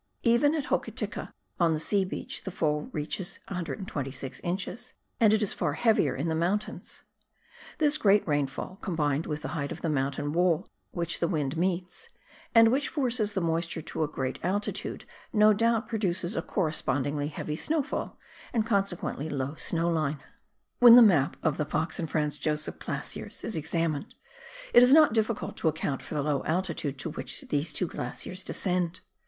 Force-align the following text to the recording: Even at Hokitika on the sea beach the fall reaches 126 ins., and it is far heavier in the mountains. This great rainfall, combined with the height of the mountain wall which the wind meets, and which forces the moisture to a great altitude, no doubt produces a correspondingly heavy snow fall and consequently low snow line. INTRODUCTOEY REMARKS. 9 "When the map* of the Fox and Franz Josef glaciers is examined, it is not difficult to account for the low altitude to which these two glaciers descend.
Even 0.23 0.55
at 0.55 0.65
Hokitika 0.71 1.31
on 1.59 1.75
the 1.75 1.79
sea 1.79 2.03
beach 2.03 2.43
the 2.43 2.49
fall 2.49 2.89
reaches 2.91 3.39
126 3.49 4.39
ins., 4.43 4.93
and 5.19 5.31
it 5.31 5.43
is 5.43 5.53
far 5.53 5.73
heavier 5.73 6.15
in 6.15 6.27
the 6.27 6.33
mountains. 6.33 7.03
This 7.77 7.99
great 7.99 8.27
rainfall, 8.27 8.79
combined 8.81 9.27
with 9.27 9.43
the 9.43 9.49
height 9.49 9.71
of 9.71 9.83
the 9.83 9.89
mountain 9.91 10.33
wall 10.33 10.67
which 10.89 11.19
the 11.19 11.27
wind 11.27 11.55
meets, 11.55 12.09
and 12.55 12.71
which 12.71 12.87
forces 12.89 13.33
the 13.33 13.41
moisture 13.41 13.83
to 13.83 14.01
a 14.01 14.07
great 14.07 14.39
altitude, 14.43 15.05
no 15.31 15.53
doubt 15.53 15.87
produces 15.87 16.35
a 16.35 16.41
correspondingly 16.41 17.27
heavy 17.27 17.55
snow 17.55 17.83
fall 17.83 18.17
and 18.53 18.65
consequently 18.65 19.29
low 19.29 19.53
snow 19.53 19.87
line. 19.87 20.13
INTRODUCTOEY 20.13 20.81
REMARKS. 20.81 20.81
9 20.81 20.83
"When 20.87 20.95
the 20.95 21.01
map* 21.03 21.37
of 21.43 21.57
the 21.57 21.65
Fox 21.65 21.99
and 21.99 22.09
Franz 22.09 22.39
Josef 22.39 22.79
glaciers 22.79 23.43
is 23.43 23.55
examined, 23.55 24.15
it 24.73 24.81
is 24.81 24.93
not 24.93 25.13
difficult 25.13 25.55
to 25.57 25.67
account 25.67 26.01
for 26.01 26.15
the 26.15 26.23
low 26.23 26.43
altitude 26.45 26.97
to 26.97 27.11
which 27.11 27.41
these 27.49 27.71
two 27.71 27.85
glaciers 27.85 28.43
descend. 28.43 29.01